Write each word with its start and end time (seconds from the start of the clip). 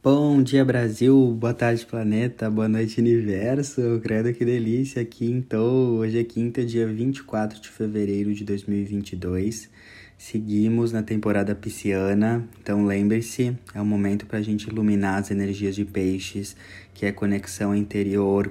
Bom 0.00 0.40
dia, 0.44 0.64
Brasil. 0.64 1.36
Boa 1.36 1.52
tarde, 1.52 1.84
planeta. 1.84 2.48
Boa 2.48 2.68
noite, 2.68 3.00
universo. 3.00 4.00
Credo 4.00 4.32
que 4.32 4.44
delícia. 4.44 5.04
Quinto. 5.04 5.56
Hoje 5.56 6.20
é 6.20 6.22
quinta, 6.22 6.64
dia 6.64 6.86
24 6.86 7.60
de 7.60 7.68
fevereiro 7.68 8.32
de 8.32 8.44
2022. 8.44 9.68
Seguimos 10.16 10.92
na 10.92 11.02
temporada 11.02 11.52
pisciana, 11.54 12.48
então 12.60 12.84
lembre-se, 12.84 13.56
é 13.72 13.80
um 13.80 13.84
momento 13.84 14.26
para 14.26 14.38
a 14.38 14.42
gente 14.42 14.68
iluminar 14.68 15.20
as 15.20 15.30
energias 15.30 15.76
de 15.76 15.84
peixes, 15.84 16.56
que 16.98 17.06
é 17.06 17.12
conexão 17.12 17.76
interior, 17.76 18.50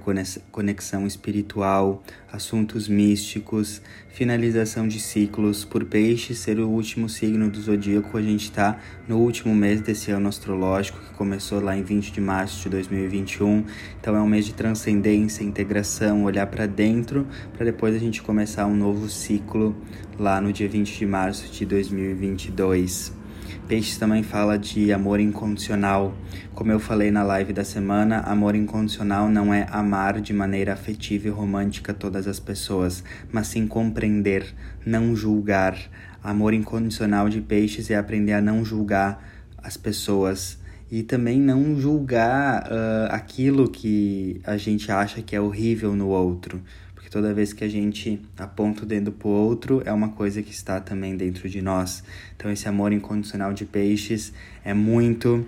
conexão 0.51 1.05
espiritual, 1.05 2.01
assuntos 2.31 2.87
místicos, 2.87 3.81
finalização 4.07 4.87
de 4.87 5.01
ciclos. 5.01 5.65
Por 5.65 5.83
peixes 5.83 6.39
ser 6.39 6.57
o 6.57 6.69
último 6.69 7.09
signo 7.09 7.49
do 7.49 7.59
zodíaco, 7.59 8.17
a 8.17 8.21
gente 8.21 8.43
está 8.43 8.79
no 9.05 9.17
último 9.17 9.53
mês 9.53 9.81
desse 9.81 10.11
ano 10.11 10.29
astrológico, 10.29 10.97
que 10.97 11.13
começou 11.15 11.59
lá 11.59 11.75
em 11.75 11.83
20 11.83 12.09
de 12.09 12.21
março 12.21 12.63
de 12.63 12.69
2021. 12.69 13.65
Então 13.99 14.15
é 14.15 14.21
um 14.21 14.27
mês 14.27 14.45
de 14.45 14.53
transcendência, 14.53 15.43
integração, 15.43 16.23
olhar 16.23 16.47
para 16.47 16.65
dentro, 16.65 17.27
para 17.53 17.65
depois 17.65 17.93
a 17.93 17.99
gente 17.99 18.21
começar 18.21 18.65
um 18.65 18.77
novo 18.77 19.09
ciclo 19.09 19.75
lá 20.17 20.39
no 20.39 20.53
dia 20.53 20.69
20 20.69 20.97
de 20.97 21.05
março 21.05 21.51
de 21.51 21.65
2022. 21.65 23.26
Peixes 23.67 23.97
também 23.97 24.23
fala 24.23 24.57
de 24.57 24.93
amor 24.93 25.19
incondicional. 25.19 26.15
Como 26.55 26.71
eu 26.71 26.79
falei 26.79 27.11
na 27.11 27.21
live 27.21 27.51
da 27.51 27.65
semana, 27.65 28.21
amor 28.21 28.55
incondicional 28.55 29.27
não 29.27 29.53
é 29.53 29.67
amar 29.69 30.21
de 30.21 30.31
maneira 30.31 30.71
afetiva 30.71 31.27
e 31.27 31.29
romântica 31.29 31.93
todas 31.93 32.29
as 32.29 32.39
pessoas, 32.39 33.03
mas 33.29 33.47
sim 33.47 33.67
compreender, 33.67 34.55
não 34.85 35.13
julgar. 35.13 35.77
Amor 36.23 36.53
incondicional 36.53 37.27
de 37.27 37.41
peixes 37.41 37.91
é 37.91 37.97
aprender 37.97 38.31
a 38.31 38.41
não 38.41 38.63
julgar 38.63 39.21
as 39.57 39.75
pessoas 39.75 40.57
e 40.89 41.03
também 41.03 41.37
não 41.37 41.77
julgar 41.77 42.63
uh, 42.71 43.11
aquilo 43.11 43.69
que 43.69 44.39
a 44.45 44.55
gente 44.55 44.89
acha 44.89 45.21
que 45.21 45.35
é 45.35 45.41
horrível 45.41 45.93
no 45.93 46.07
outro. 46.07 46.61
Porque 47.07 47.13
toda 47.13 47.33
vez 47.33 47.53
que 47.53 47.63
a 47.63 47.69
gente 47.69 48.19
aponta 48.37 48.83
o 48.83 48.85
dedo 48.85 49.13
pro 49.13 49.29
outro, 49.29 49.81
é 49.85 49.93
uma 49.93 50.09
coisa 50.09 50.43
que 50.43 50.51
está 50.51 50.81
também 50.81 51.15
dentro 51.15 51.47
de 51.47 51.61
nós. 51.61 52.03
Então, 52.35 52.51
esse 52.51 52.67
amor 52.67 52.91
incondicional 52.91 53.53
de 53.53 53.63
peixes 53.65 54.33
é 54.61 54.73
muito 54.73 55.45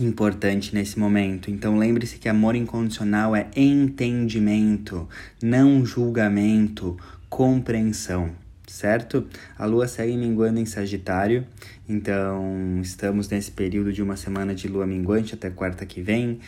importante 0.00 0.74
nesse 0.74 0.98
momento. 0.98 1.50
Então, 1.50 1.76
lembre-se 1.76 2.16
que 2.16 2.30
amor 2.30 2.56
incondicional 2.56 3.36
é 3.36 3.50
entendimento, 3.54 5.06
não 5.42 5.84
julgamento, 5.84 6.96
compreensão 7.28 8.30
certo? 8.66 9.26
A 9.58 9.66
lua 9.66 9.88
segue 9.88 10.16
minguando 10.16 10.60
em 10.60 10.64
Sagitário, 10.64 11.44
então 11.88 12.78
estamos 12.80 13.28
nesse 13.28 13.50
período 13.50 13.92
de 13.92 14.00
uma 14.00 14.16
semana 14.16 14.54
de 14.54 14.68
lua 14.68 14.86
minguante 14.86 15.34
até 15.34 15.50
quarta 15.50 15.84
que 15.84 16.00
vem 16.00 16.38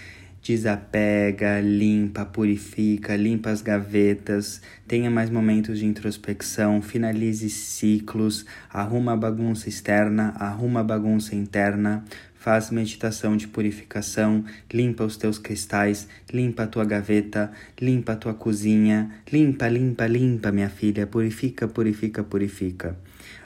desapega, 0.42 1.60
limpa, 1.60 2.24
purifica, 2.24 3.14
limpa 3.14 3.50
as 3.50 3.62
gavetas, 3.62 4.60
tenha 4.88 5.08
mais 5.08 5.30
momentos 5.30 5.78
de 5.78 5.86
introspecção, 5.86 6.82
finalize 6.82 7.48
ciclos, 7.48 8.44
arruma 8.68 9.12
a 9.12 9.16
bagunça 9.16 9.68
externa, 9.68 10.34
arruma 10.36 10.80
a 10.80 10.84
bagunça 10.84 11.36
interna, 11.36 12.04
faz 12.34 12.72
meditação 12.72 13.36
de 13.36 13.46
purificação, 13.46 14.44
limpa 14.72 15.04
os 15.04 15.16
teus 15.16 15.38
cristais, 15.38 16.08
limpa 16.32 16.64
a 16.64 16.66
tua 16.66 16.84
gaveta, 16.84 17.52
limpa 17.80 18.14
a 18.14 18.16
tua 18.16 18.34
cozinha, 18.34 19.12
limpa, 19.32 19.68
limpa, 19.68 20.08
limpa, 20.08 20.50
minha 20.50 20.68
filha, 20.68 21.06
purifica, 21.06 21.68
purifica, 21.68 22.24
purifica. 22.24 22.98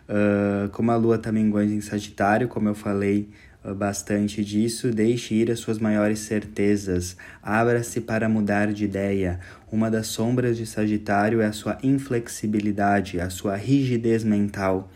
Uh, 0.09 0.71
como 0.71 0.93
a 0.93 0.97
lua 0.97 1.19
também 1.19 1.51
gosta 1.51 1.71
em 1.71 1.81
Sagitário, 1.81 2.49
como 2.49 2.69
eu 2.69 2.75
falei 2.75 3.29
bastante 3.75 4.45
disso, 4.45 4.91
deixe 4.91 5.35
ir 5.35 5.51
as 5.51 5.59
suas 5.59 5.79
maiores 5.79 6.21
certezas, 6.21 7.17
abra-se 7.43 8.01
para 8.01 8.29
mudar 8.29 8.73
de 8.73 8.85
ideia. 8.85 9.41
Uma 9.71 9.91
das 9.91 10.07
sombras 10.07 10.57
de 10.57 10.67
Sagitário 10.67 11.41
é 11.41 11.47
a 11.47 11.53
sua 11.53 11.79
inflexibilidade, 11.83 13.21
a 13.21 13.31
sua 13.31 13.57
rigidez 13.57 14.23
mental. 14.23 14.91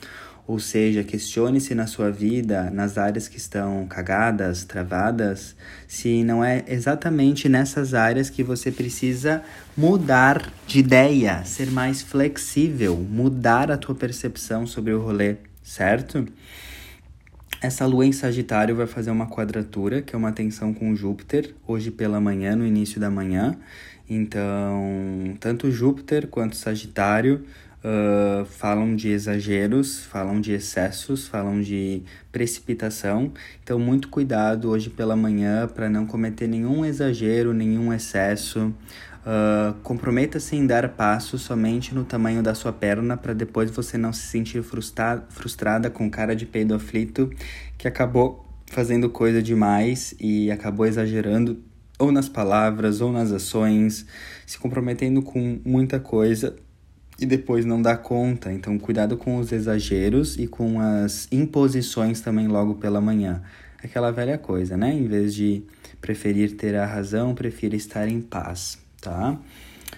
Ou 0.46 0.58
seja, 0.58 1.04
questione-se 1.04 1.76
na 1.76 1.86
sua 1.86 2.10
vida, 2.10 2.70
nas 2.70 2.98
áreas 2.98 3.28
que 3.28 3.36
estão 3.36 3.86
cagadas, 3.86 4.64
travadas, 4.64 5.54
se 5.86 6.24
não 6.24 6.44
é 6.44 6.64
exatamente 6.66 7.48
nessas 7.48 7.94
áreas 7.94 8.28
que 8.28 8.42
você 8.42 8.72
precisa 8.72 9.42
mudar 9.76 10.52
de 10.66 10.80
ideia, 10.80 11.44
ser 11.44 11.70
mais 11.70 12.02
flexível, 12.02 12.96
mudar 12.96 13.70
a 13.70 13.76
tua 13.76 13.94
percepção 13.94 14.66
sobre 14.66 14.92
o 14.92 15.00
rolê, 15.00 15.36
certo? 15.62 16.26
Essa 17.62 17.84
lua 17.84 18.06
em 18.06 18.12
Sagitário 18.12 18.74
vai 18.74 18.86
fazer 18.86 19.10
uma 19.10 19.26
quadratura, 19.26 20.00
que 20.00 20.14
é 20.16 20.18
uma 20.18 20.32
tensão 20.32 20.72
com 20.72 20.96
Júpiter, 20.96 21.54
hoje 21.66 21.90
pela 21.90 22.18
manhã, 22.18 22.56
no 22.56 22.66
início 22.66 22.98
da 22.98 23.10
manhã. 23.10 23.54
Então, 24.08 25.36
tanto 25.38 25.70
Júpiter 25.70 26.26
quanto 26.26 26.56
Sagitário 26.56 27.44
uh, 27.84 28.46
falam 28.46 28.96
de 28.96 29.10
exageros, 29.10 30.02
falam 30.04 30.40
de 30.40 30.52
excessos, 30.52 31.28
falam 31.28 31.60
de 31.60 32.02
precipitação. 32.32 33.30
Então, 33.62 33.78
muito 33.78 34.08
cuidado 34.08 34.70
hoje 34.70 34.88
pela 34.88 35.14
manhã 35.14 35.68
para 35.68 35.90
não 35.90 36.06
cometer 36.06 36.46
nenhum 36.48 36.82
exagero, 36.82 37.52
nenhum 37.52 37.92
excesso. 37.92 38.74
Uh, 39.20 39.74
Comprometa-se 39.82 40.56
em 40.56 40.66
dar 40.66 40.88
passos 40.90 41.42
somente 41.42 41.94
no 41.94 42.04
tamanho 42.04 42.42
da 42.42 42.54
sua 42.54 42.72
perna 42.72 43.18
para 43.18 43.34
depois 43.34 43.70
você 43.70 43.98
não 43.98 44.14
se 44.14 44.22
sentir 44.22 44.62
frustra 44.62 45.26
frustrada 45.28 45.90
com 45.90 46.10
cara 46.10 46.34
de 46.34 46.46
peido 46.46 46.74
aflito 46.74 47.30
que 47.76 47.86
acabou 47.86 48.46
fazendo 48.64 49.10
coisa 49.10 49.42
demais 49.42 50.14
e 50.18 50.50
acabou 50.50 50.86
exagerando 50.86 51.62
ou 51.98 52.10
nas 52.10 52.30
palavras 52.30 53.02
ou 53.02 53.12
nas 53.12 53.30
ações, 53.30 54.06
se 54.46 54.58
comprometendo 54.58 55.20
com 55.20 55.60
muita 55.66 56.00
coisa 56.00 56.56
e 57.20 57.26
depois 57.26 57.66
não 57.66 57.82
dá 57.82 57.98
conta. 57.98 58.50
Então, 58.50 58.78
cuidado 58.78 59.18
com 59.18 59.36
os 59.36 59.52
exageros 59.52 60.38
e 60.38 60.46
com 60.46 60.80
as 60.80 61.28
imposições 61.30 62.22
também 62.22 62.48
logo 62.48 62.76
pela 62.76 63.02
manhã. 63.02 63.42
Aquela 63.84 64.10
velha 64.10 64.38
coisa, 64.38 64.78
né? 64.78 64.94
Em 64.94 65.06
vez 65.06 65.34
de 65.34 65.62
preferir 66.00 66.56
ter 66.56 66.74
a 66.74 66.86
razão, 66.86 67.34
prefira 67.34 67.76
estar 67.76 68.08
em 68.08 68.22
paz 68.22 68.78
tá? 69.00 69.38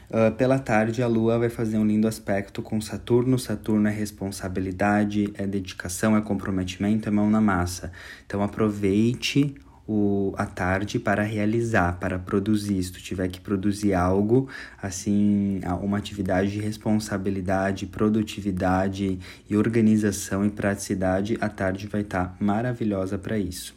Uh, 0.09 0.31
pela 0.37 0.59
tarde, 0.59 1.03
a 1.03 1.07
Lua 1.07 1.39
vai 1.39 1.49
fazer 1.49 1.79
um 1.79 1.87
lindo 1.87 2.07
aspecto 2.07 2.63
com 2.63 2.81
Saturno. 2.81 3.39
Saturno 3.39 3.89
é 3.89 3.91
responsabilidade, 3.91 5.33
é 5.35 5.47
dedicação, 5.47 6.17
é 6.17 6.21
comprometimento, 6.21 7.09
é 7.09 7.12
mão 7.12 7.31
na 7.31 7.41
massa. 7.41 7.91
Então, 8.27 8.43
aproveite 8.43 9.55
o, 9.87 10.35
a 10.37 10.47
tarde 10.47 10.99
para 10.99 11.23
realizar, 11.23 11.99
para 11.99 12.19
produzir. 12.19 12.83
Se 12.83 12.93
tu 12.93 13.03
tiver 13.03 13.29
que 13.29 13.41
produzir 13.41 13.95
algo, 13.95 14.49
assim, 14.81 15.61
uma 15.83 15.99
atividade 15.99 16.53
de 16.53 16.61
responsabilidade, 16.61 17.87
produtividade 17.87 19.19
e 19.49 19.57
organização 19.57 20.45
e 20.45 20.51
praticidade, 20.51 21.37
a 21.41 21.49
tarde 21.49 21.87
vai 21.87 22.03
estar 22.03 22.27
tá 22.27 22.37
maravilhosa 22.39 23.19
para 23.19 23.39
isso. 23.39 23.75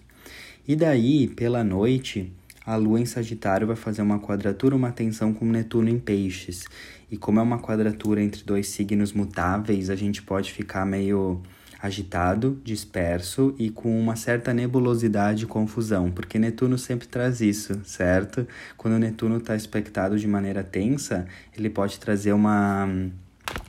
E 0.67 0.75
daí, 0.75 1.27
pela 1.27 1.63
noite 1.63 2.31
a 2.65 2.75
Lua 2.75 2.99
em 2.99 3.05
Sagitário 3.05 3.67
vai 3.67 3.75
fazer 3.75 4.01
uma 4.01 4.19
quadratura, 4.19 4.75
uma 4.75 4.91
tensão 4.91 5.33
com 5.33 5.45
Netuno 5.45 5.89
em 5.89 5.99
Peixes. 5.99 6.65
E 7.11 7.17
como 7.17 7.39
é 7.39 7.43
uma 7.43 7.59
quadratura 7.59 8.21
entre 8.21 8.43
dois 8.43 8.67
signos 8.69 9.13
mutáveis, 9.13 9.89
a 9.89 9.95
gente 9.95 10.23
pode 10.23 10.51
ficar 10.51 10.85
meio 10.85 11.41
agitado, 11.79 12.59
disperso 12.63 13.53
e 13.59 13.69
com 13.69 13.99
uma 13.99 14.15
certa 14.15 14.53
nebulosidade 14.53 15.43
e 15.43 15.47
confusão, 15.47 16.09
porque 16.09 16.39
Netuno 16.39 16.77
sempre 16.77 17.07
traz 17.07 17.41
isso, 17.41 17.79
certo? 17.83 18.47
Quando 18.75 18.97
Netuno 18.97 19.37
está 19.37 19.55
expectado 19.55 20.17
de 20.17 20.27
maneira 20.27 20.63
tensa, 20.63 21.27
ele 21.55 21.69
pode 21.69 21.99
trazer 21.99 22.33
uma, 22.33 22.89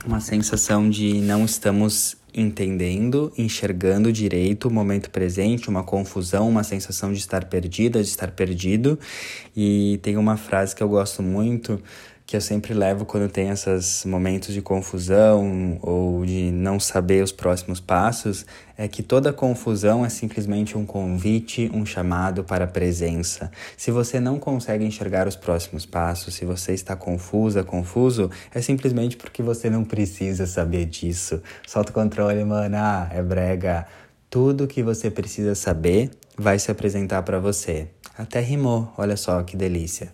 uma 0.05 0.19
sensação 0.19 0.89
de 0.89 1.21
não 1.21 1.45
estamos 1.45 2.17
entendendo, 2.33 3.33
enxergando 3.37 4.11
direito 4.11 4.67
o 4.67 4.71
momento 4.71 5.09
presente, 5.09 5.69
uma 5.69 5.83
confusão, 5.83 6.47
uma 6.47 6.63
sensação 6.63 7.11
de 7.11 7.19
estar 7.19 7.45
perdida, 7.45 8.01
de 8.01 8.09
estar 8.09 8.31
perdido. 8.31 8.99
E 9.55 9.99
tem 10.03 10.17
uma 10.17 10.37
frase 10.37 10.75
que 10.75 10.83
eu 10.83 10.89
gosto 10.89 11.23
muito 11.23 11.81
que 12.27 12.35
eu 12.35 12.41
sempre 12.41 12.73
levo 12.73 13.05
quando 13.05 13.29
tem 13.29 13.47
esses 13.51 14.03
momentos 14.03 14.53
de 14.53 14.61
confusão 14.61 15.79
ou 15.81 16.25
de 16.25 16.51
não 16.51 16.77
saber 16.77 17.23
os 17.23 17.31
próximos 17.31 17.79
passos, 17.79 18.45
é 18.77 18.85
que 18.85 19.01
toda 19.01 19.31
confusão 19.31 20.05
é 20.05 20.09
simplesmente 20.09 20.77
um 20.77 20.85
convite, 20.85 21.71
um 21.73 21.85
chamado 21.85 22.43
para 22.43 22.65
a 22.65 22.67
presença. 22.67 23.49
Se 23.77 23.91
você 23.91 24.19
não 24.19 24.37
consegue 24.39 24.83
enxergar 24.83 25.25
os 25.25 25.37
próximos 25.37 25.85
passos, 25.85 26.33
se 26.33 26.43
você 26.43 26.73
está 26.73 26.97
confusa, 26.97 27.63
confuso, 27.63 28.29
é 28.53 28.61
simplesmente 28.61 29.15
porque 29.15 29.41
você 29.41 29.69
não 29.69 29.85
precisa 29.85 30.45
saber 30.45 30.85
disso. 30.85 31.41
Solta 31.65 31.91
o 31.91 31.93
controle, 31.93 32.43
mana, 32.43 33.09
é 33.09 33.21
brega. 33.23 33.87
Tudo 34.29 34.67
que 34.67 34.83
você 34.83 35.09
precisa 35.09 35.55
saber 35.55 36.11
vai 36.37 36.59
se 36.59 36.69
apresentar 36.69 37.23
para 37.23 37.39
você. 37.39 37.87
Até 38.17 38.41
rimou, 38.41 38.91
olha 38.97 39.15
só 39.15 39.41
que 39.43 39.55
delícia. 39.55 40.11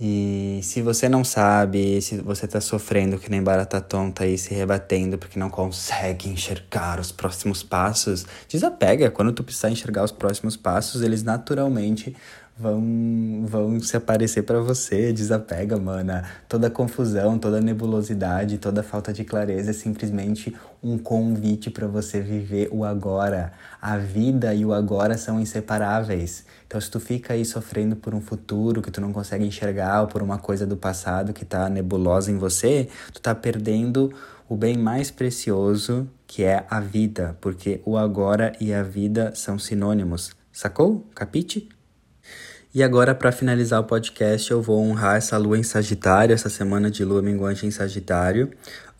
E 0.00 0.58
se 0.62 0.82
você 0.82 1.08
não 1.08 1.22
sabe, 1.22 2.00
se 2.02 2.20
você 2.20 2.48
tá 2.48 2.60
sofrendo 2.60 3.16
que 3.16 3.30
nem 3.30 3.40
barata 3.40 3.80
tonta 3.80 4.24
aí, 4.24 4.36
se 4.36 4.52
rebatendo 4.52 5.16
porque 5.16 5.38
não 5.38 5.48
consegue 5.48 6.28
enxergar 6.28 6.98
os 6.98 7.12
próximos 7.12 7.62
passos, 7.62 8.26
desapega. 8.48 9.10
Quando 9.10 9.32
tu 9.32 9.44
precisar 9.44 9.70
enxergar 9.70 10.02
os 10.02 10.10
próximos 10.10 10.56
passos, 10.56 11.00
eles 11.02 11.22
naturalmente 11.22 12.14
vão, 12.56 13.44
vão 13.46 13.80
se 13.80 13.96
aparecer 13.96 14.42
para 14.42 14.60
você. 14.60 15.12
Desapega, 15.12 15.76
mana. 15.76 16.24
Toda 16.48 16.70
confusão, 16.70 17.38
toda 17.38 17.60
nebulosidade, 17.60 18.58
toda 18.58 18.82
falta 18.82 19.12
de 19.12 19.24
clareza 19.24 19.70
é 19.70 19.74
simplesmente 19.74 20.54
um 20.82 20.96
convite 20.98 21.70
para 21.70 21.86
você 21.86 22.20
viver 22.20 22.68
o 22.70 22.84
agora. 22.84 23.52
A 23.80 23.96
vida 23.96 24.54
e 24.54 24.64
o 24.64 24.72
agora 24.72 25.18
são 25.18 25.40
inseparáveis. 25.40 26.44
Então, 26.66 26.80
se 26.80 26.90
tu 26.90 27.00
fica 27.00 27.34
aí 27.34 27.44
sofrendo 27.44 27.96
por 27.96 28.14
um 28.14 28.20
futuro 28.20 28.82
que 28.82 28.90
tu 28.90 29.00
não 29.00 29.12
consegue 29.12 29.44
enxergar 29.44 30.02
ou 30.02 30.06
por 30.06 30.22
uma 30.22 30.38
coisa 30.38 30.66
do 30.66 30.76
passado 30.76 31.32
que 31.32 31.44
tá 31.44 31.68
nebulosa 31.68 32.30
em 32.30 32.38
você, 32.38 32.88
tu 33.12 33.20
tá 33.20 33.34
perdendo 33.34 34.12
o 34.48 34.56
bem 34.56 34.76
mais 34.76 35.10
precioso 35.10 36.08
que 36.26 36.42
é 36.42 36.66
a 36.68 36.80
vida, 36.80 37.36
porque 37.40 37.80
o 37.84 37.96
agora 37.96 38.52
e 38.60 38.74
a 38.74 38.82
vida 38.82 39.32
são 39.34 39.58
sinônimos. 39.58 40.32
Sacou? 40.52 41.06
Capite? 41.14 41.68
E 42.74 42.82
agora, 42.82 43.14
para 43.14 43.30
finalizar 43.30 43.80
o 43.80 43.84
podcast, 43.84 44.50
eu 44.50 44.60
vou 44.60 44.80
honrar 44.82 45.16
essa 45.16 45.38
lua 45.38 45.56
em 45.56 45.62
Sagitário, 45.62 46.34
essa 46.34 46.48
semana 46.48 46.90
de 46.90 47.04
lua 47.04 47.22
minguante 47.22 47.64
em 47.64 47.70
Sagitário, 47.70 48.50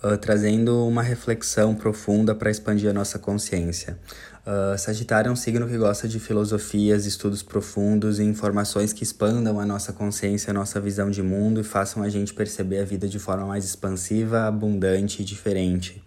uh, 0.00 0.17
trazendo 0.17 0.87
uma 0.87 1.03
reflexão 1.03 1.75
profunda 1.75 2.37
para 2.37 2.53
expandir 2.53 2.88
a 2.88 2.93
nossa 2.93 3.19
consciência. 3.19 3.99
Uh, 4.47 4.79
Sagitário 4.79 5.29
é 5.29 5.32
um 5.32 5.35
signo 5.35 5.67
que 5.67 5.76
gosta 5.76 6.06
de 6.06 6.21
filosofias, 6.21 7.05
estudos 7.05 7.43
profundos 7.43 8.21
e 8.21 8.23
informações 8.23 8.93
que 8.93 9.03
expandam 9.03 9.59
a 9.59 9.67
nossa 9.67 9.93
consciência, 9.93 10.53
a 10.53 10.55
nossa 10.55 10.81
visão 10.81 11.11
de 11.11 11.20
mundo 11.20 11.61
e 11.61 11.65
façam 11.65 12.00
a 12.05 12.09
gente 12.09 12.32
perceber 12.32 12.79
a 12.79 12.85
vida 12.85 13.09
de 13.09 13.19
forma 13.19 13.44
mais 13.44 13.65
expansiva, 13.65 14.47
abundante 14.47 15.20
e 15.20 15.25
diferente. 15.25 16.00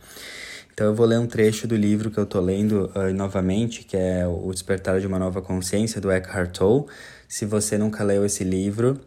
Então 0.74 0.86
eu 0.86 0.96
vou 0.96 1.08
ler 1.08 1.18
um 1.18 1.26
trecho 1.26 1.68
do 1.68 1.76
livro 1.76 2.12
que 2.12 2.20
eu 2.20 2.26
tô 2.26 2.40
lendo 2.40 2.90
uh, 2.96 3.12
novamente, 3.14 3.84
que 3.84 3.98
é 3.98 4.26
O 4.26 4.52
Despertar 4.54 5.02
de 5.02 5.08
uma 5.08 5.20
Nova 5.20 5.42
Consciência, 5.42 6.00
do 6.00 6.10
Eckhart 6.10 6.56
Tolle. 6.56 6.86
Se 7.28 7.46
você 7.46 7.78
nunca 7.78 8.04
leu 8.04 8.26
esse 8.26 8.44
livro, 8.44 9.00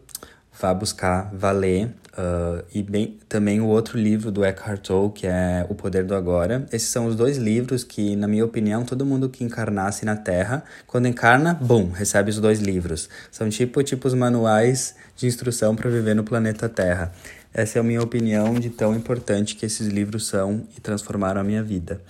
vá 0.59 0.73
buscar, 0.73 1.31
vá 1.33 1.51
ler. 1.51 1.87
Uh, 2.11 2.63
e 2.73 2.83
bem, 2.83 3.17
também 3.27 3.61
o 3.61 3.65
outro 3.65 3.97
livro 3.97 4.31
do 4.31 4.43
Eckhart 4.43 4.81
Tolle, 4.85 5.11
que 5.11 5.25
é 5.25 5.65
O 5.69 5.75
Poder 5.75 6.03
do 6.03 6.13
Agora. 6.13 6.67
Esses 6.71 6.89
são 6.89 7.07
os 7.07 7.15
dois 7.15 7.37
livros 7.37 7.83
que, 7.83 8.15
na 8.15 8.27
minha 8.27 8.45
opinião, 8.45 8.83
todo 8.83 9.05
mundo 9.05 9.29
que 9.29 9.43
encarnasse 9.43 10.05
na 10.05 10.15
Terra, 10.15 10.63
quando 10.85 11.07
encarna, 11.07 11.53
bum, 11.53 11.89
recebe 11.89 12.29
os 12.29 12.39
dois 12.39 12.59
livros. 12.59 13.09
São 13.31 13.49
tipo, 13.49 13.81
tipo 13.81 14.07
os 14.07 14.13
manuais 14.13 14.95
de 15.15 15.25
instrução 15.25 15.75
para 15.75 15.89
viver 15.89 16.13
no 16.13 16.23
planeta 16.23 16.69
Terra. 16.69 17.11
Essa 17.53 17.79
é 17.79 17.81
a 17.81 17.83
minha 17.83 18.01
opinião 18.01 18.53
de 18.53 18.69
tão 18.69 18.95
importante 18.95 19.55
que 19.55 19.65
esses 19.65 19.87
livros 19.87 20.27
são 20.27 20.67
e 20.77 20.81
transformaram 20.81 21.41
a 21.41 21.43
minha 21.43 21.63
vida. 21.63 22.01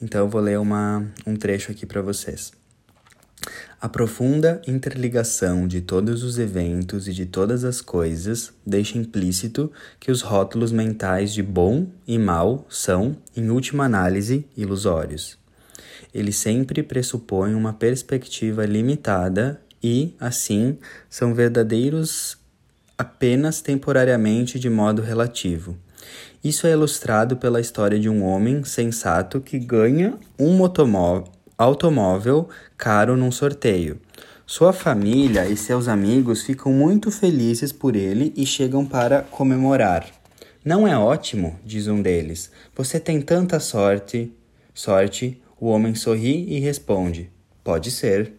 Então 0.00 0.22
eu 0.22 0.28
vou 0.28 0.40
ler 0.40 0.58
uma, 0.58 1.06
um 1.26 1.36
trecho 1.36 1.70
aqui 1.70 1.86
para 1.86 2.02
vocês. 2.02 2.52
A 3.82 3.88
profunda 3.88 4.62
interligação 4.64 5.66
de 5.66 5.80
todos 5.80 6.22
os 6.22 6.38
eventos 6.38 7.08
e 7.08 7.12
de 7.12 7.26
todas 7.26 7.64
as 7.64 7.80
coisas 7.80 8.52
deixa 8.64 8.96
implícito 8.96 9.72
que 9.98 10.12
os 10.12 10.22
rótulos 10.22 10.70
mentais 10.70 11.34
de 11.34 11.42
bom 11.42 11.88
e 12.06 12.16
mal 12.16 12.64
são, 12.68 13.16
em 13.36 13.50
última 13.50 13.84
análise, 13.84 14.46
ilusórios. 14.56 15.36
Eles 16.14 16.36
sempre 16.36 16.80
pressupõem 16.84 17.56
uma 17.56 17.72
perspectiva 17.72 18.64
limitada 18.64 19.60
e, 19.82 20.14
assim, 20.20 20.78
são 21.10 21.34
verdadeiros 21.34 22.38
apenas 22.96 23.60
temporariamente 23.60 24.60
de 24.60 24.70
modo 24.70 25.02
relativo. 25.02 25.76
Isso 26.44 26.68
é 26.68 26.70
ilustrado 26.70 27.36
pela 27.36 27.60
história 27.60 27.98
de 27.98 28.08
um 28.08 28.22
homem 28.22 28.62
sensato 28.62 29.40
que 29.40 29.58
ganha 29.58 30.16
um 30.38 30.52
motomóvel 30.52 31.41
automóvel 31.62 32.48
caro 32.76 33.16
num 33.16 33.30
sorteio. 33.30 34.00
Sua 34.44 34.72
família 34.72 35.46
e 35.46 35.56
seus 35.56 35.86
amigos 35.86 36.42
ficam 36.42 36.72
muito 36.72 37.10
felizes 37.10 37.72
por 37.72 37.94
ele 37.94 38.32
e 38.36 38.44
chegam 38.44 38.84
para 38.84 39.22
comemorar. 39.22 40.06
Não 40.64 40.86
é 40.86 40.98
ótimo, 40.98 41.58
diz 41.64 41.86
um 41.86 42.02
deles. 42.02 42.50
Você 42.74 42.98
tem 42.98 43.20
tanta 43.20 43.60
sorte. 43.60 44.32
Sorte. 44.74 45.40
O 45.60 45.68
homem 45.68 45.94
sorri 45.94 46.44
e 46.48 46.58
responde: 46.58 47.30
Pode 47.62 47.90
ser. 47.90 48.32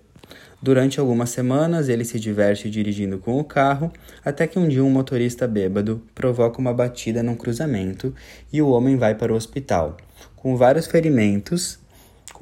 Durante 0.62 1.00
algumas 1.00 1.30
semanas, 1.30 1.90
ele 1.90 2.06
se 2.06 2.20
diverte 2.20 2.70
dirigindo 2.70 3.18
com 3.18 3.40
o 3.40 3.44
carro, 3.44 3.92
até 4.24 4.48
que 4.48 4.60
um 4.60 4.68
dia 4.68 4.84
um 4.84 4.90
motorista 4.90 5.48
bêbado 5.48 6.02
provoca 6.16 6.60
uma 6.60 6.74
batida 6.74 7.24
num 7.24 7.36
cruzamento 7.36 8.14
e 8.52 8.62
o 8.62 8.70
homem 8.70 8.96
vai 8.96 9.16
para 9.16 9.34
o 9.34 9.36
hospital, 9.36 9.98
com 10.36 10.56
vários 10.56 10.88
ferimentos 10.88 11.83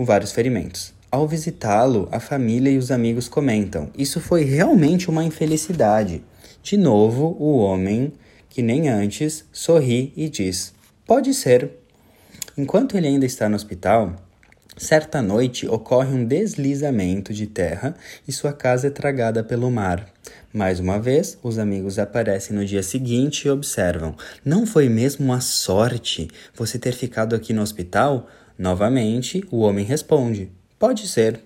com 0.01 0.06
vários 0.06 0.31
ferimentos. 0.31 0.94
Ao 1.12 1.27
visitá-lo, 1.27 2.09
a 2.12 2.19
família 2.19 2.71
e 2.71 2.77
os 2.77 2.89
amigos 2.89 3.30
comentam: 3.30 3.92
Isso 3.95 4.19
foi 4.19 4.44
realmente 4.44 5.12
uma 5.12 5.24
infelicidade. 5.24 6.24
De 6.63 6.75
novo, 6.75 7.38
o 7.39 7.57
homem, 7.57 8.12
que 8.50 8.63
nem 8.63 8.89
antes, 8.89 9.45
sorri 9.51 10.12
e 10.18 10.27
diz: 10.27 10.74
Pode 11.06 11.36
ser. 11.36 11.69
Enquanto 12.57 12.98
ele 12.98 13.07
ainda 13.07 13.27
está 13.27 13.48
no 13.48 13.56
hospital, 13.56 14.15
certa 14.75 15.21
noite 15.21 15.68
ocorre 15.68 16.12
um 16.15 16.25
deslizamento 16.25 17.31
de 17.31 17.45
terra 17.45 17.94
e 18.27 18.31
sua 18.31 18.51
casa 18.51 18.88
é 18.88 18.89
tragada 18.89 19.44
pelo 19.44 19.69
mar. 19.69 20.07
Mais 20.51 20.80
uma 20.80 21.00
vez, 21.00 21.38
os 21.44 21.59
amigos 21.59 22.00
aparecem 22.00 22.56
no 22.56 22.65
dia 22.65 22.81
seguinte 22.81 23.45
e 23.45 23.51
observam: 23.51 24.15
Não 24.44 24.65
foi 24.65 24.89
mesmo 24.89 25.25
uma 25.25 25.42
sorte 25.42 26.27
você 26.56 26.80
ter 26.80 26.94
ficado 26.94 27.36
aqui 27.36 27.53
no 27.53 27.62
hospital? 27.62 28.27
Novamente, 28.61 29.43
o 29.49 29.61
homem 29.61 29.83
responde: 29.83 30.51
Pode 30.77 31.07
ser. 31.07 31.39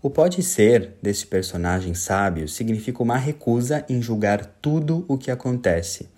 O 0.00 0.08
pode 0.08 0.42
ser 0.42 0.94
desse 1.02 1.26
personagem 1.26 1.92
sábio 1.92 2.48
significa 2.48 3.02
uma 3.02 3.18
recusa 3.18 3.84
em 3.90 4.00
julgar 4.00 4.42
tudo 4.62 5.04
o 5.06 5.18
que 5.18 5.30
acontece. 5.30 6.08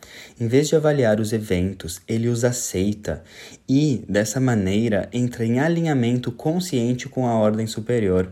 Em 0.40 0.46
vez 0.46 0.68
de 0.68 0.76
avaliar 0.76 1.18
os 1.18 1.32
eventos, 1.32 2.00
ele 2.06 2.28
os 2.28 2.44
aceita 2.44 3.24
e, 3.68 4.04
dessa 4.08 4.38
maneira, 4.38 5.08
entra 5.12 5.44
em 5.44 5.58
alinhamento 5.58 6.30
consciente 6.30 7.08
com 7.08 7.26
a 7.26 7.34
ordem 7.34 7.66
superior. 7.66 8.30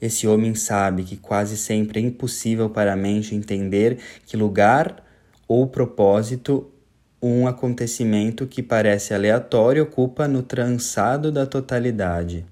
Esse 0.00 0.28
homem 0.28 0.54
sabe 0.54 1.02
que 1.02 1.16
quase 1.16 1.56
sempre 1.56 1.98
é 1.98 2.02
impossível 2.04 2.70
para 2.70 2.92
a 2.92 2.96
mente 2.96 3.34
entender 3.34 3.98
que 4.24 4.36
lugar 4.36 5.04
ou 5.48 5.66
propósito 5.66 6.70
um 7.20 7.48
acontecimento 7.48 8.46
que 8.46 8.62
parece 8.62 9.12
aleatório 9.12 9.82
ocupa 9.82 10.28
no 10.28 10.42
trançado 10.42 11.32
da 11.32 11.44
totalidade. 11.44 12.44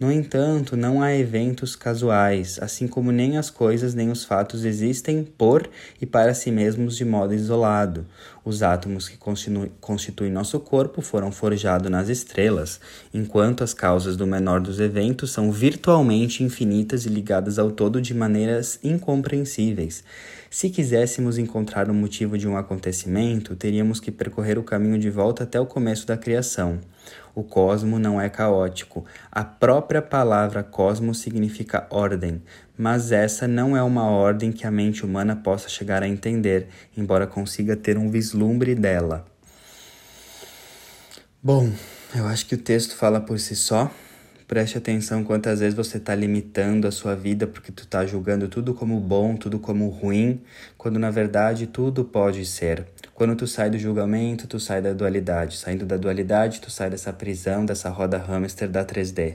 No 0.00 0.12
entanto, 0.12 0.76
não 0.76 1.02
há 1.02 1.12
eventos 1.12 1.74
casuais, 1.74 2.56
assim 2.62 2.86
como 2.86 3.10
nem 3.10 3.36
as 3.36 3.50
coisas 3.50 3.94
nem 3.94 4.10
os 4.10 4.24
fatos 4.24 4.64
existem 4.64 5.24
por 5.24 5.68
e 6.00 6.06
para 6.06 6.34
si 6.34 6.52
mesmos 6.52 6.96
de 6.96 7.04
modo 7.04 7.34
isolado. 7.34 8.06
Os 8.48 8.62
átomos 8.62 9.10
que 9.10 9.18
constituem 9.78 10.32
nosso 10.32 10.58
corpo 10.58 11.02
foram 11.02 11.30
forjados 11.30 11.90
nas 11.90 12.08
estrelas, 12.08 12.80
enquanto 13.12 13.62
as 13.62 13.74
causas 13.74 14.16
do 14.16 14.26
menor 14.26 14.58
dos 14.58 14.80
eventos 14.80 15.32
são 15.32 15.52
virtualmente 15.52 16.42
infinitas 16.42 17.04
e 17.04 17.10
ligadas 17.10 17.58
ao 17.58 17.70
todo 17.70 18.00
de 18.00 18.14
maneiras 18.14 18.80
incompreensíveis. 18.82 20.02
Se 20.48 20.70
quiséssemos 20.70 21.36
encontrar 21.36 21.90
o 21.90 21.94
motivo 21.94 22.38
de 22.38 22.48
um 22.48 22.56
acontecimento, 22.56 23.54
teríamos 23.54 24.00
que 24.00 24.10
percorrer 24.10 24.58
o 24.58 24.64
caminho 24.64 24.98
de 24.98 25.10
volta 25.10 25.44
até 25.44 25.60
o 25.60 25.66
começo 25.66 26.06
da 26.06 26.16
criação. 26.16 26.80
O 27.34 27.44
cosmo 27.44 27.98
não 27.98 28.18
é 28.18 28.30
caótico. 28.30 29.04
A 29.30 29.44
própria 29.44 30.00
palavra 30.00 30.62
cosmos 30.62 31.18
significa 31.18 31.86
ordem, 31.90 32.42
mas 32.78 33.10
essa 33.10 33.48
não 33.48 33.76
é 33.76 33.82
uma 33.82 34.04
ordem 34.08 34.52
que 34.52 34.64
a 34.64 34.70
mente 34.70 35.04
humana 35.04 35.34
possa 35.34 35.68
chegar 35.68 36.02
a 36.02 36.08
entender, 36.08 36.68
embora 36.96 37.26
consiga 37.26 37.74
ter 37.74 37.98
um 37.98 38.08
vislumbre 38.08 38.74
dela. 38.76 39.26
Bom, 41.42 41.70
eu 42.14 42.26
acho 42.26 42.46
que 42.46 42.54
o 42.54 42.58
texto 42.58 42.94
fala 42.96 43.20
por 43.20 43.40
si 43.40 43.56
só. 43.56 43.90
Preste 44.46 44.78
atenção 44.78 45.22
quantas 45.22 45.60
vezes 45.60 45.74
você 45.74 45.98
está 45.98 46.14
limitando 46.14 46.88
a 46.88 46.90
sua 46.90 47.14
vida 47.14 47.46
porque 47.46 47.70
tu 47.70 47.82
está 47.82 48.06
julgando 48.06 48.48
tudo 48.48 48.72
como 48.72 48.98
bom, 48.98 49.36
tudo 49.36 49.58
como 49.58 49.88
ruim, 49.88 50.40
quando 50.78 50.98
na 50.98 51.10
verdade 51.10 51.66
tudo 51.66 52.02
pode 52.02 52.46
ser. 52.46 52.86
Quando 53.12 53.36
tu 53.36 53.46
sai 53.46 53.68
do 53.68 53.78
julgamento, 53.78 54.46
tu 54.46 54.58
sai 54.58 54.80
da 54.80 54.94
dualidade. 54.94 55.58
Saindo 55.58 55.84
da 55.84 55.98
dualidade, 55.98 56.60
tu 56.60 56.70
sai 56.70 56.88
dessa 56.88 57.12
prisão, 57.12 57.66
dessa 57.66 57.90
roda 57.90 58.16
hamster 58.16 58.70
da 58.70 58.84
3D. 58.84 59.34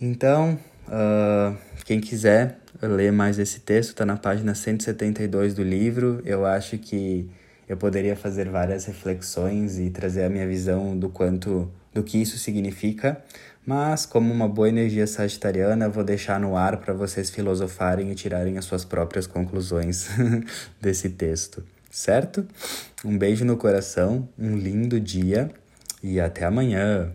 Então, 0.00 0.58
uh, 0.88 1.56
quem 1.84 2.00
quiser 2.00 2.58
ler 2.82 3.12
mais 3.12 3.38
esse 3.38 3.60
texto, 3.60 3.90
está 3.90 4.06
na 4.06 4.16
página 4.16 4.54
172 4.54 5.54
do 5.54 5.62
livro. 5.62 6.20
Eu 6.24 6.44
acho 6.44 6.78
que 6.78 7.28
eu 7.68 7.76
poderia 7.76 8.16
fazer 8.16 8.48
várias 8.48 8.84
reflexões 8.84 9.78
e 9.78 9.90
trazer 9.90 10.24
a 10.24 10.28
minha 10.28 10.46
visão 10.46 10.98
do 10.98 11.08
quanto 11.08 11.70
do 11.92 12.02
que 12.02 12.20
isso 12.20 12.36
significa, 12.36 13.22
Mas, 13.66 14.04
como 14.04 14.30
uma 14.30 14.46
boa 14.46 14.68
energia 14.68 15.06
sagitariana, 15.06 15.88
vou 15.88 16.04
deixar 16.04 16.38
no 16.38 16.54
ar 16.54 16.76
para 16.78 16.92
vocês 16.92 17.30
filosofarem 17.30 18.10
e 18.10 18.14
tirarem 18.14 18.58
as 18.58 18.66
suas 18.66 18.84
próprias 18.84 19.26
conclusões 19.26 20.08
desse 20.82 21.08
texto, 21.08 21.64
certo? 21.90 22.46
Um 23.02 23.16
beijo 23.16 23.42
no 23.44 23.56
coração, 23.56 24.28
um 24.38 24.58
lindo 24.58 25.00
dia 25.00 25.50
e 26.02 26.20
até 26.20 26.44
amanhã! 26.44 27.10